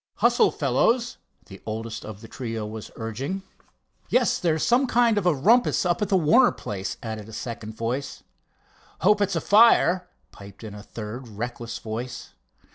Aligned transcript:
"Hustle, 0.15 0.49
fellows," 0.49 1.17
the 1.45 1.61
oldest 1.63 2.03
of 2.05 2.21
the 2.21 2.27
trio 2.27 2.65
was 2.65 2.89
urging. 2.95 3.43
"Yes, 4.09 4.39
there's 4.39 4.63
some 4.63 4.87
kind 4.87 5.15
of 5.15 5.27
a 5.27 5.35
rumpus 5.35 5.85
up 5.85 6.01
at 6.01 6.09
the 6.09 6.17
Warner 6.17 6.51
place," 6.51 6.97
added 7.03 7.29
a 7.29 7.33
second 7.33 7.77
voice. 7.77 8.23
"Hope 9.01 9.21
it's 9.21 9.35
a 9.35 9.41
fire," 9.41 10.09
piped 10.31 10.63
in 10.63 10.73
a 10.73 10.81
third, 10.81 11.27
reckless 11.27 11.77
voice. 11.77 12.33